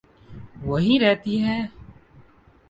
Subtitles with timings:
[0.63, 1.59] وہیں رہتی ہے۔